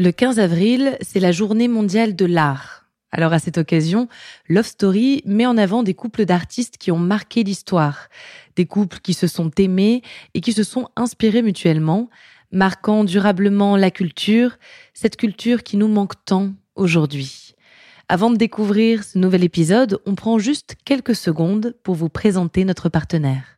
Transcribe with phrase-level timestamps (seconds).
[0.00, 2.84] Le 15 avril, c'est la journée mondiale de l'art.
[3.10, 4.06] Alors à cette occasion,
[4.48, 8.06] Love Story met en avant des couples d'artistes qui ont marqué l'histoire,
[8.54, 10.02] des couples qui se sont aimés
[10.34, 12.10] et qui se sont inspirés mutuellement,
[12.52, 14.56] marquant durablement la culture,
[14.94, 17.56] cette culture qui nous manque tant aujourd'hui.
[18.08, 22.88] Avant de découvrir ce nouvel épisode, on prend juste quelques secondes pour vous présenter notre
[22.88, 23.57] partenaire.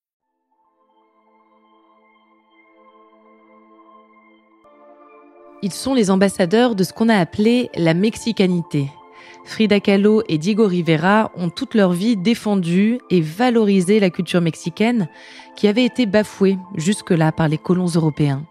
[5.63, 8.89] Ils sont les ambassadeurs de ce qu'on a appelé la mexicanité.
[9.43, 15.07] Frida Kahlo et Diego Rivera ont toute leur vie défendu et valorisé la culture mexicaine
[15.55, 18.43] qui avait été bafouée jusque-là par les colons européens.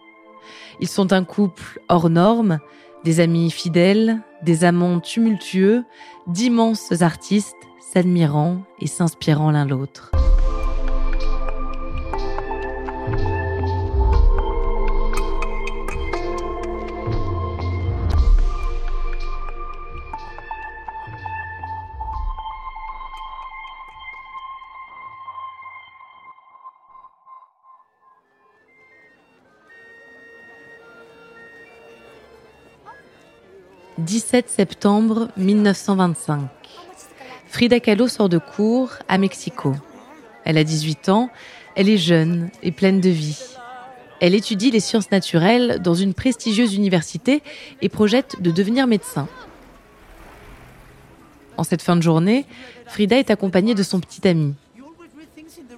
[0.80, 2.58] Ils sont un couple hors norme,
[3.04, 5.84] des amis fidèles, des amants tumultueux,
[6.26, 7.56] d'immenses artistes
[7.92, 10.12] s'admirant et s'inspirant l'un l'autre.
[34.00, 36.48] 17 septembre 1925.
[37.46, 39.74] Frida Kahlo sort de cours à Mexico.
[40.44, 41.30] Elle a 18 ans,
[41.76, 43.38] elle est jeune et pleine de vie.
[44.20, 47.42] Elle étudie les sciences naturelles dans une prestigieuse université
[47.82, 49.28] et projette de devenir médecin.
[51.58, 52.46] En cette fin de journée,
[52.86, 54.54] Frida est accompagnée de son petit ami.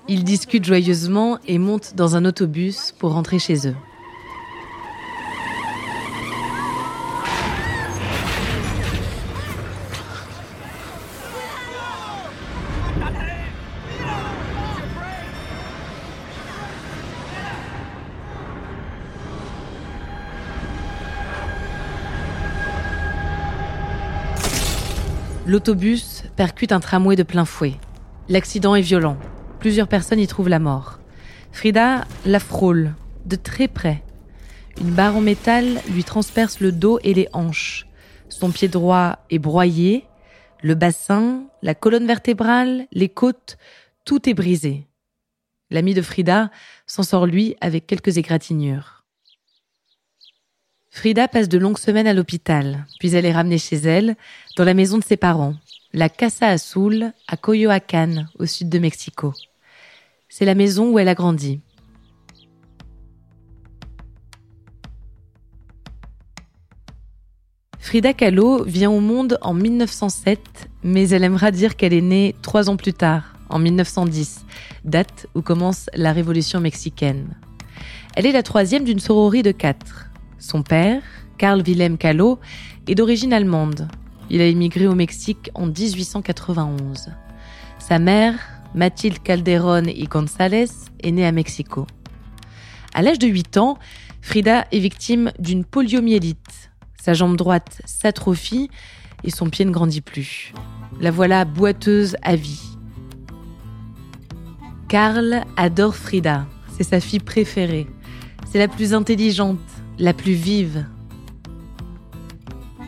[0.06, 3.76] Ils discutent joyeusement et montent dans un autobus pour rentrer chez eux.
[25.44, 27.74] L'autobus percute un tramway de plein fouet.
[28.28, 29.16] L'accident est violent.
[29.58, 31.00] Plusieurs personnes y trouvent la mort.
[31.50, 32.94] Frida la frôle,
[33.26, 34.04] de très près.
[34.80, 37.88] Une barre en métal lui transperce le dos et les hanches.
[38.28, 40.06] Son pied droit est broyé,
[40.62, 43.58] le bassin, la colonne vertébrale, les côtes,
[44.04, 44.86] tout est brisé.
[45.70, 46.50] L'ami de Frida
[46.86, 49.01] s'en sort lui avec quelques égratignures.
[50.94, 54.14] Frida passe de longues semaines à l'hôpital, puis elle est ramenée chez elle,
[54.58, 55.54] dans la maison de ses parents,
[55.94, 59.32] la Casa Azul, à Coyoacán, au sud de Mexico.
[60.28, 61.60] C'est la maison où elle a grandi.
[67.78, 72.68] Frida Kahlo vient au monde en 1907, mais elle aimera dire qu'elle est née trois
[72.68, 74.44] ans plus tard, en 1910,
[74.84, 77.34] date où commence la révolution mexicaine.
[78.14, 80.11] Elle est la troisième d'une sororie de quatre.
[80.42, 81.02] Son père,
[81.38, 82.40] Carl Wilhelm Kahlo,
[82.88, 83.86] est d'origine allemande.
[84.28, 87.12] Il a émigré au Mexique en 1891.
[87.78, 88.34] Sa mère,
[88.74, 90.66] Mathilde Calderón y González,
[91.00, 91.86] est née à Mexico.
[92.92, 93.78] À l'âge de 8 ans,
[94.20, 96.72] Frida est victime d'une poliomyélite.
[97.00, 98.68] Sa jambe droite s'atrophie
[99.22, 100.52] et son pied ne grandit plus.
[101.00, 102.62] La voilà boiteuse à vie.
[104.88, 106.46] Carl adore Frida.
[106.76, 107.86] C'est sa fille préférée.
[108.50, 109.60] C'est la plus intelligente,
[109.98, 110.84] la plus vive.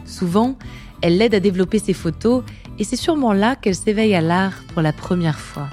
[0.04, 0.56] Souvent,
[1.02, 2.42] elle l'aide à développer ses photos
[2.78, 5.68] et c'est sûrement là qu'elle s'éveille à l'art pour la première fois.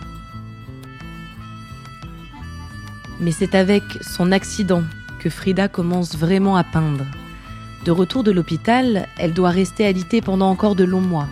[3.20, 4.84] Mais c'est avec son accident
[5.20, 7.06] que Frida commence vraiment à peindre.
[7.86, 11.28] De retour de l'hôpital, elle doit rester alitée pendant encore de longs mois.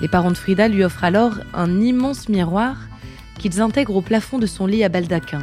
[0.00, 2.76] Les parents de Frida lui offrent alors un immense miroir
[3.38, 5.42] qu'ils intègrent au plafond de son lit à baldaquin.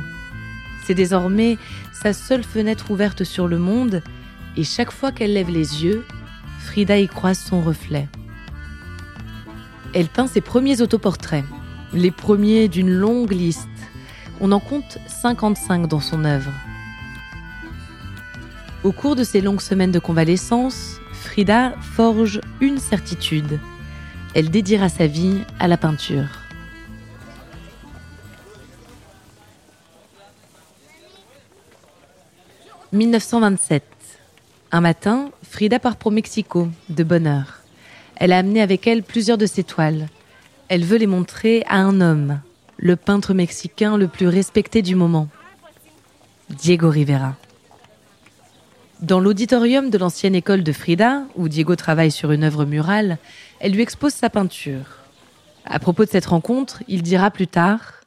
[0.86, 1.58] C'est désormais
[1.92, 4.04] sa seule fenêtre ouverte sur le monde,
[4.56, 6.06] et chaque fois qu'elle lève les yeux,
[6.60, 8.08] Frida y croise son reflet.
[9.96, 11.44] Elle peint ses premiers autoportraits,
[11.92, 13.68] les premiers d'une longue liste.
[14.40, 16.52] On en compte 55 dans son œuvre.
[18.84, 23.60] Au cours de ces longues semaines de convalescence, Frida forge une certitude.
[24.36, 26.28] Elle dédiera sa vie à la peinture.
[32.96, 33.84] «1927.
[34.72, 37.60] Un matin, Frida part pour Mexico, de bonne heure.
[38.16, 40.08] Elle a amené avec elle plusieurs de ses toiles.
[40.70, 42.40] Elle veut les montrer à un homme,
[42.78, 45.28] le peintre mexicain le plus respecté du moment,
[46.50, 47.36] Diego Rivera.
[49.02, 53.18] Dans l'auditorium de l'ancienne école de Frida, où Diego travaille sur une œuvre murale,
[53.60, 55.00] elle lui expose sa peinture.
[55.66, 58.05] À propos de cette rencontre, il dira plus tard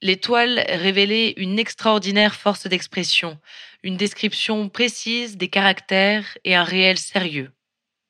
[0.00, 3.38] L'étoile révélait une extraordinaire force d'expression,
[3.82, 7.50] une description précise des caractères et un réel sérieux.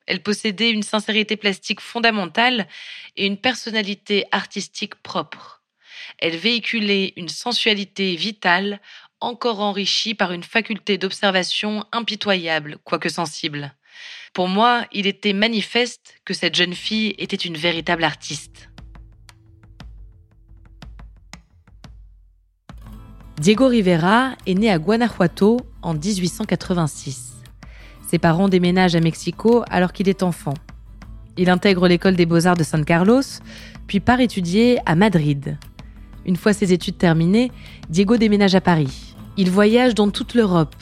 [0.07, 2.69] Elle possédait une sincérité plastique fondamentale
[3.17, 5.63] et une personnalité artistique propre.
[6.19, 8.81] Elle véhiculait une sensualité vitale
[9.21, 13.75] encore enrichie par une faculté d'observation impitoyable, quoique sensible.
[14.33, 18.68] Pour moi, il était manifeste que cette jeune fille était une véritable artiste.
[23.41, 27.37] Diego Rivera est né à Guanajuato en 1886.
[28.09, 30.55] Ses parents déménagent à Mexico alors qu'il est enfant.
[31.37, 33.23] Il intègre l'école des beaux-arts de San Carlos,
[33.87, 35.57] puis part étudier à Madrid.
[36.27, 37.53] Une fois ses études terminées,
[37.89, 39.15] Diego déménage à Paris.
[39.37, 40.75] Il voyage dans toute l'Europe,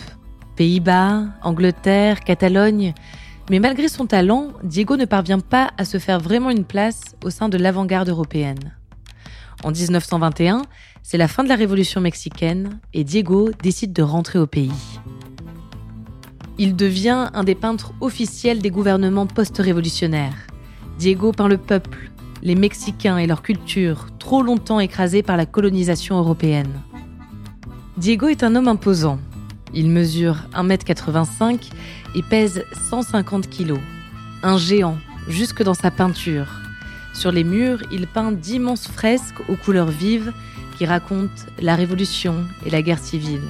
[0.57, 2.95] Pays-Bas, Angleterre, Catalogne,
[3.51, 7.29] mais malgré son talent, Diego ne parvient pas à se faire vraiment une place au
[7.29, 8.76] sein de l'avant-garde européenne.
[9.65, 10.63] En 1921,
[11.03, 14.73] c'est la fin de la Révolution mexicaine et Diego décide de rentrer au pays.
[16.59, 20.47] Il devient un des peintres officiels des gouvernements post-révolutionnaires.
[20.99, 22.11] Diego peint le peuple,
[22.43, 26.81] les Mexicains et leur culture, trop longtemps écrasés par la colonisation européenne.
[27.97, 29.19] Diego est un homme imposant.
[29.75, 31.71] Il mesure 1m85
[32.15, 33.75] et pèse 150 kg.
[34.43, 34.97] Un géant,
[35.29, 36.66] jusque dans sa peinture.
[37.17, 40.35] Sur les murs, il peint d'immenses fresques aux couleurs vives
[40.77, 43.41] qui raconte la révolution et la guerre civile.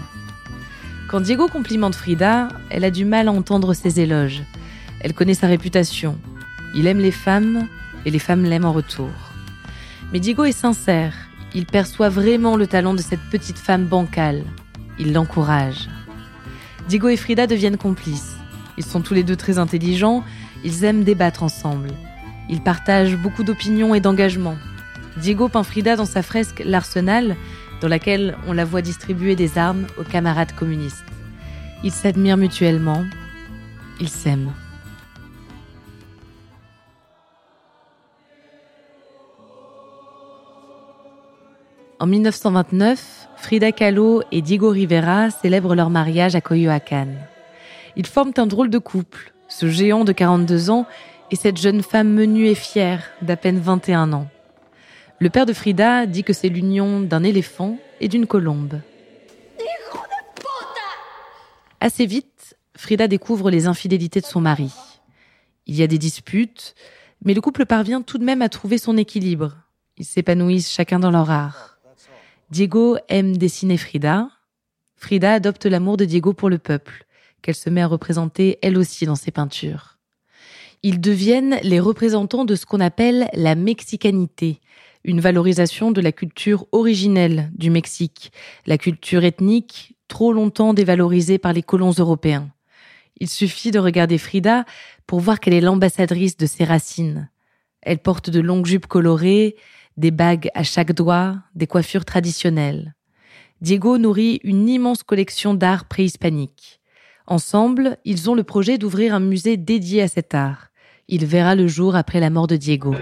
[1.09, 4.45] Quand Diego complimente Frida, elle a du mal à entendre ses éloges.
[5.01, 6.17] Elle connaît sa réputation.
[6.77, 7.67] Il aime les femmes
[8.05, 9.11] et les femmes l'aiment en retour.
[10.13, 11.15] Mais Diego est sincère.
[11.53, 14.45] Il perçoit vraiment le talent de cette petite femme bancale.
[15.01, 15.89] Il l'encourage.
[16.89, 18.37] Diego et Frida deviennent complices.
[18.79, 20.23] Ils sont tous les deux très intelligents.
[20.63, 21.91] Ils aiment débattre ensemble.
[22.49, 24.57] Ils partagent beaucoup d'opinions et d'engagements.
[25.17, 27.37] Diego peint Frida dans sa fresque L'Arsenal,
[27.81, 31.05] dans laquelle on la voit distribuer des armes aux camarades communistes.
[31.83, 33.05] Ils s'admirent mutuellement,
[34.01, 34.53] ils s'aiment.
[41.99, 47.17] En 1929, Frida Kahlo et Diego Rivera célèbrent leur mariage à Coyoacán.
[47.97, 50.87] Ils forment un drôle de couple, ce géant de 42 ans
[51.31, 54.29] et cette jeune femme menue et fière d'à peine 21 ans.
[55.19, 58.81] Le père de Frida dit que c'est l'union d'un éléphant et d'une colombe.
[61.81, 64.73] Assez vite, Frida découvre les infidélités de son mari.
[65.67, 66.75] Il y a des disputes,
[67.25, 69.57] mais le couple parvient tout de même à trouver son équilibre.
[69.97, 71.79] Ils s'épanouissent chacun dans leur art.
[72.51, 74.29] Diego aime dessiner Frida.
[74.97, 77.07] Frida adopte l'amour de Diego pour le peuple,
[77.43, 79.96] qu'elle se met à représenter elle aussi dans ses peintures.
[80.83, 84.61] Ils deviennent les représentants de ce qu'on appelle la mexicanité,
[85.05, 88.33] une valorisation de la culture originelle du Mexique,
[88.67, 92.51] la culture ethnique trop longtemps dévalorisée par les colons européens.
[93.19, 94.65] Il suffit de regarder Frida
[95.07, 97.31] pour voir qu'elle est l'ambassadrice de ses racines.
[97.83, 99.57] Elle porte de longues jupes colorées,
[99.97, 102.95] des bagues à chaque doigt, des coiffures traditionnelles.
[103.63, 106.76] Diego nourrit une immense collection d'art préhispanique.
[107.29, 110.69] Ensemble, ils ont le projet d'ouvrir un musée dédié à cet art.
[111.09, 112.95] Il verra le jour après la mort de Diego.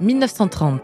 [0.00, 0.80] 1930.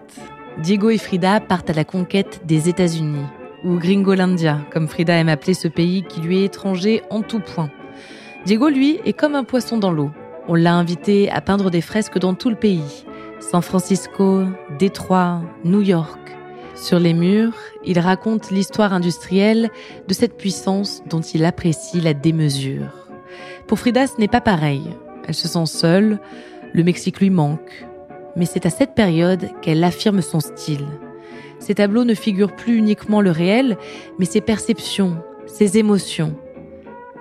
[0.62, 3.24] Diego et Frida partent à la conquête des États-Unis,
[3.64, 7.70] ou Gringolandia, comme Frida aime appeler ce pays qui lui est étranger en tout point.
[8.44, 10.10] Diego, lui, est comme un poisson dans l'eau.
[10.46, 13.04] On l'a invité à peindre des fresques dans tout le pays.
[13.40, 14.44] San Francisco,
[14.78, 16.19] Détroit, New York.
[16.80, 17.52] Sur les murs,
[17.84, 19.68] il raconte l'histoire industrielle
[20.08, 23.06] de cette puissance dont il apprécie la démesure.
[23.66, 24.80] Pour Frida, ce n'est pas pareil.
[25.28, 26.18] Elle se sent seule,
[26.72, 27.86] le Mexique lui manque,
[28.34, 30.86] Mais c'est à cette période qu'elle affirme son style.
[31.58, 33.76] Ses tableaux ne figurent plus uniquement le réel,
[34.18, 36.34] mais ses perceptions, ses émotions.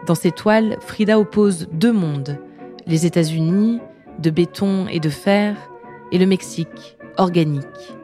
[0.08, 2.40] Dans ses toiles, Frida oppose deux mondes,
[2.88, 3.82] les États-Unis,
[4.20, 5.58] de béton et de fer,
[6.14, 7.99] et le Mexique, organique.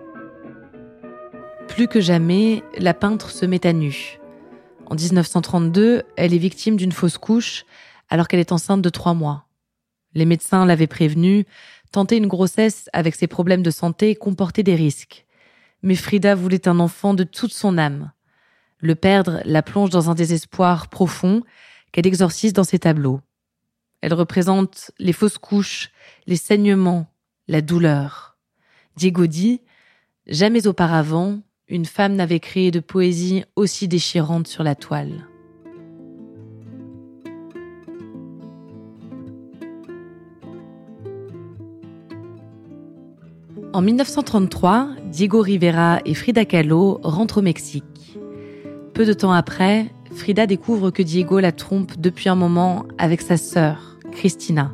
[1.67, 4.19] Plus que jamais, la peintre se met à nu.
[4.85, 7.65] En 1932, elle est victime d'une fausse couche
[8.09, 9.47] alors qu'elle est enceinte de trois mois.
[10.13, 11.45] Les médecins l'avaient prévenue,
[11.91, 15.25] tenter une grossesse avec ses problèmes de santé comportait des risques.
[15.81, 18.11] Mais Frida voulait un enfant de toute son âme.
[18.79, 21.43] Le perdre la plonge dans un désespoir profond
[21.91, 23.21] qu'elle exorcise dans ses tableaux.
[24.01, 25.91] Elle représente les fausses couches,
[26.27, 27.07] les saignements,
[27.47, 28.37] la douleur.
[28.95, 29.61] Diego dit
[30.27, 35.27] Jamais auparavant, une femme n'avait créé de poésie aussi déchirante sur la toile.
[43.73, 48.17] En 1933, Diego Rivera et Frida Kahlo rentrent au Mexique.
[48.93, 53.35] Peu de temps après, Frida découvre que Diego la trompe depuis un moment avec sa
[53.35, 54.73] sœur, Christina.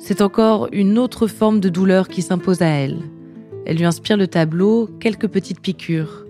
[0.00, 2.98] C'est encore une autre forme de douleur qui s'impose à elle.
[3.66, 6.24] Elle lui inspire le tableau quelques petites piqûres.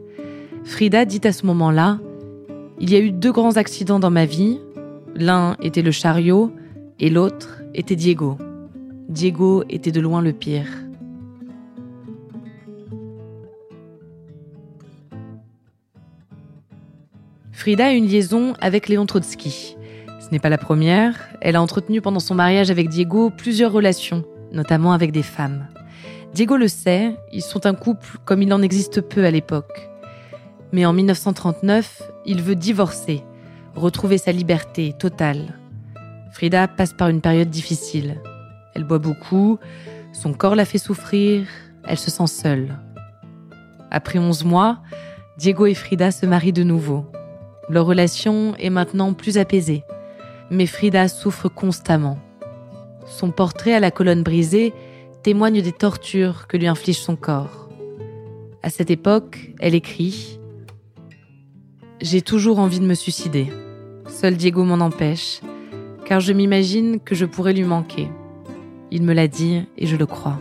[0.65, 1.99] Frida dit à ce moment-là
[2.79, 4.59] Il y a eu deux grands accidents dans ma vie.
[5.15, 6.53] L'un était le chariot
[6.99, 8.37] et l'autre était Diego.
[9.09, 10.69] Diego était de loin le pire.
[17.53, 19.77] Frida a une liaison avec Léon Trotsky.
[20.21, 24.25] Ce n'est pas la première, elle a entretenu pendant son mariage avec Diego plusieurs relations,
[24.53, 25.67] notamment avec des femmes.
[26.35, 29.91] Diego le sait, ils sont un couple comme il en existe peu à l'époque.
[30.73, 33.25] Mais en 1939, il veut divorcer,
[33.75, 35.59] retrouver sa liberté totale.
[36.33, 38.21] Frida passe par une période difficile.
[38.75, 39.59] Elle boit beaucoup,
[40.13, 41.47] son corps la fait souffrir,
[41.85, 42.79] elle se sent seule.
[43.91, 44.79] Après 11 mois,
[45.37, 47.07] Diego et Frida se marient de nouveau.
[47.69, 49.85] Leur relation est maintenant plus apaisée.
[50.51, 52.19] Mais Frida souffre constamment.
[53.07, 54.73] Son portrait à la colonne brisée
[55.23, 57.69] témoigne des tortures que lui inflige son corps.
[58.63, 60.39] À cette époque, elle écrit
[62.01, 63.49] J'ai toujours envie de me suicider.
[64.09, 65.41] Seul Diego m'en empêche,
[66.05, 68.09] car je m'imagine que je pourrais lui manquer.
[68.91, 70.39] Il me l'a dit et je le crois.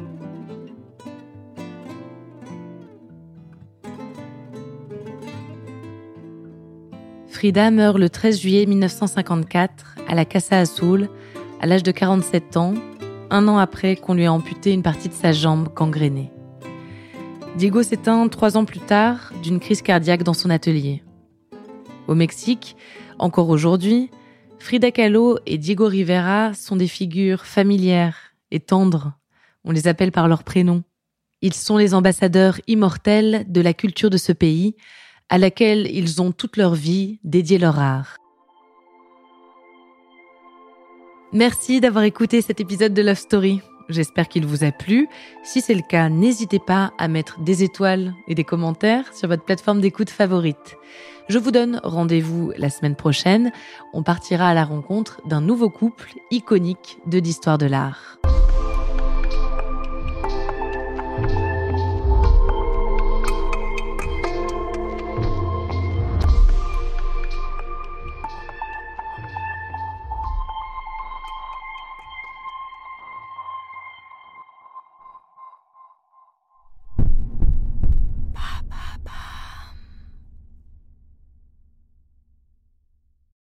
[7.28, 11.10] Frida meurt le 13 juillet 1954 à la Casa Azul,
[11.62, 12.74] à l'âge de 47 ans,
[13.30, 16.32] un an après qu'on lui a amputé une partie de sa jambe gangrénée.
[17.58, 21.04] Diego s'éteint trois ans plus tard d'une crise cardiaque dans son atelier.
[22.08, 22.76] Au Mexique,
[23.18, 24.10] encore aujourd'hui,
[24.60, 28.18] Frida Kahlo et Diego Rivera sont des figures familières
[28.52, 29.14] et tendres.
[29.64, 30.84] On les appelle par leur prénom.
[31.42, 34.76] Ils sont les ambassadeurs immortels de la culture de ce pays,
[35.30, 38.19] à laquelle ils ont toute leur vie dédié leur art.
[41.32, 43.62] Merci d'avoir écouté cet épisode de Love Story.
[43.88, 45.08] J'espère qu'il vous a plu.
[45.44, 49.44] Si c'est le cas, n'hésitez pas à mettre des étoiles et des commentaires sur votre
[49.44, 50.76] plateforme d'écoute favorite.
[51.28, 53.52] Je vous donne rendez-vous la semaine prochaine.
[53.94, 58.19] On partira à la rencontre d'un nouveau couple iconique de l'histoire de l'art.